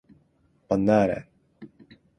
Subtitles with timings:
[0.69, 1.29] Banana